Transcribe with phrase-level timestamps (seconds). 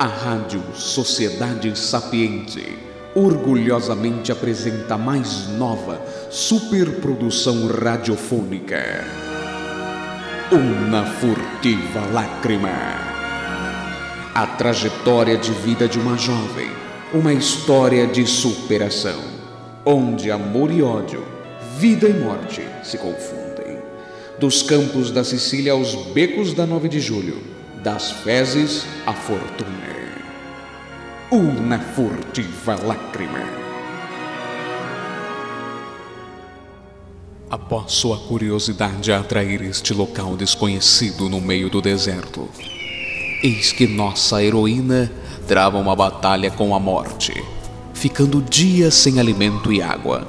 [0.00, 2.78] A Rádio Sociedade Sapiente
[3.14, 8.82] orgulhosamente apresenta a mais nova superprodução radiofônica.
[10.50, 12.70] Uma furtiva lágrima.
[14.34, 16.70] A trajetória de vida de uma jovem,
[17.12, 19.20] uma história de superação,
[19.84, 21.22] onde amor e ódio,
[21.76, 23.76] vida e morte se confundem.
[24.38, 27.50] Dos campos da Sicília aos becos da 9 de julho,
[27.82, 29.89] das fezes à fortuna.
[31.32, 33.38] Uma furtiva lágrima.
[37.48, 42.48] Após sua curiosidade atrair este local desconhecido no meio do deserto,
[43.44, 45.08] eis que nossa heroína
[45.46, 47.32] trava uma batalha com a morte,
[47.94, 50.26] ficando dias sem alimento e água.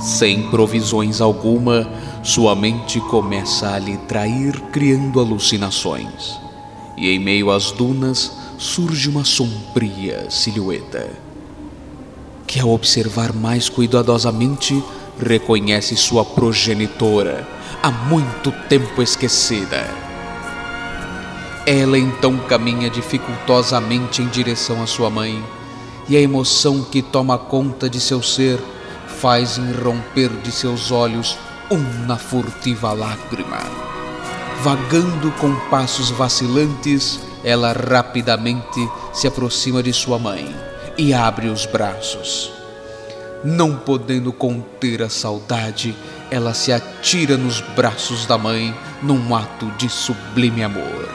[0.00, 1.88] Sem provisões alguma,
[2.20, 6.36] sua mente começa a lhe trair, criando alucinações.
[6.96, 11.24] E em meio às dunas, surge uma sombria silhueta
[12.46, 14.82] que, ao observar mais cuidadosamente,
[15.18, 17.46] reconhece sua progenitora,
[17.82, 19.84] há muito tempo esquecida.
[21.66, 25.42] Ela então caminha dificultosamente em direção à sua mãe,
[26.08, 28.60] e a emoção que toma conta de seu ser
[29.20, 31.38] faz irromper de seus olhos
[31.70, 33.58] uma furtiva lágrima.
[34.62, 40.54] Vagando com passos vacilantes, ela rapidamente se aproxima de sua mãe
[40.96, 42.50] e abre os braços.
[43.44, 45.94] Não podendo conter a saudade,
[46.30, 51.08] ela se atira nos braços da mãe num ato de sublime amor.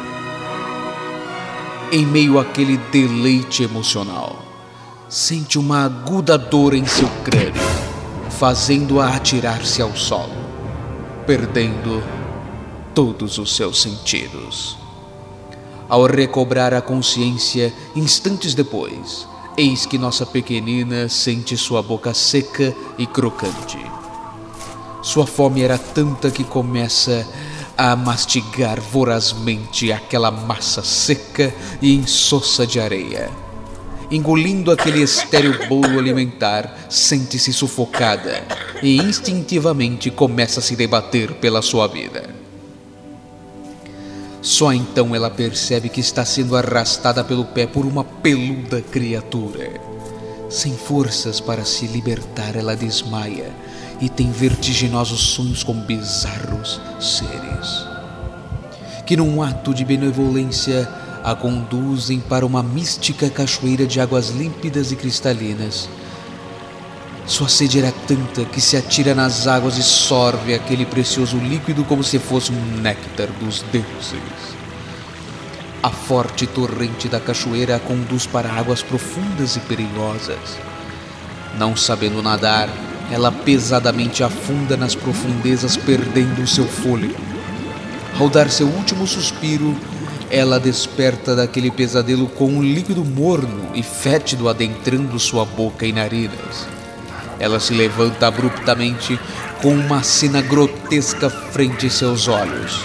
[1.91, 4.45] Em meio àquele deleite emocional,
[5.09, 7.61] sente uma aguda dor em seu crânio,
[8.30, 10.38] fazendo-a atirar-se ao solo,
[11.25, 12.03] perdendo
[12.94, 14.77] todos os seus sentidos.
[15.89, 23.07] Ao recobrar a consciência instantes depois, eis que nossa pequenina sente sua boca seca e
[23.07, 23.79] crocante.
[25.01, 27.28] Sua fome era tanta que começa
[27.75, 31.51] a mastigar vorazmente aquela massa seca
[31.81, 33.31] e insossa de areia.
[34.11, 38.44] Engolindo aquele estéril bolo alimentar, sente-se sufocada
[38.83, 42.38] e instintivamente começa a se debater pela sua vida.
[44.41, 49.69] Só então ela percebe que está sendo arrastada pelo pé por uma peluda criatura.
[50.50, 53.51] Sem forças para se libertar, ela desmaia
[54.01, 57.85] e tem vertiginosos sonhos com bizarros seres.
[59.05, 60.88] Que num ato de benevolência
[61.23, 65.89] a conduzem para uma mística cachoeira de águas límpidas e cristalinas
[67.29, 72.03] sua sede era tanta que se atira nas águas e sorve aquele precioso líquido como
[72.03, 74.57] se fosse um néctar dos deuses.
[75.84, 80.57] A forte torrente da cachoeira a conduz para águas profundas e perigosas.
[81.56, 82.67] Não sabendo nadar,
[83.12, 87.13] ela pesadamente afunda nas profundezas, perdendo seu fôlego.
[88.19, 89.78] Ao dar seu último suspiro,
[90.31, 96.78] ela desperta daquele pesadelo com um líquido morno e fétido adentrando sua boca e narinas.
[97.39, 99.19] Ela se levanta abruptamente
[99.61, 102.83] com uma cena grotesca frente a seus olhos.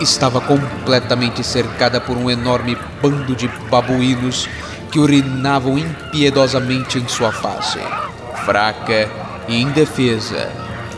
[0.00, 4.48] Estava completamente cercada por um enorme bando de babuínos
[4.90, 7.78] que urinavam impiedosamente em sua face.
[8.44, 9.08] Fraca
[9.48, 10.50] e indefesa,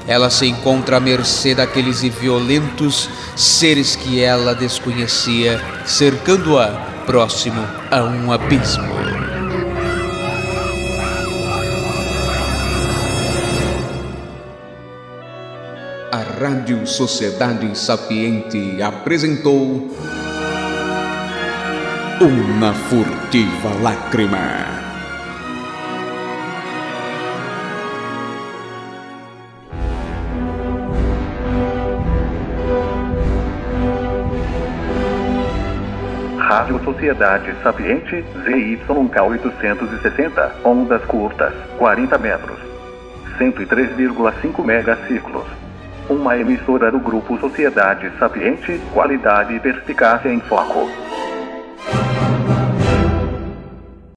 [0.07, 6.69] ela se encontra à mercê daqueles violentos seres que ela desconhecia, cercando-a
[7.07, 9.00] próximo a um abismo.
[16.13, 19.89] A Rádio Sociedade Sapiente apresentou
[22.21, 24.37] Uma Furtiva Lágrima.
[36.39, 42.59] Rádio Sociedade Sapiente ZYK 860, ondas curtas, 40 metros,
[43.39, 45.70] 103,5 megaciclos
[46.11, 51.10] uma emissora do Grupo Sociedade Sapiente, qualidade e perspicácia em foco.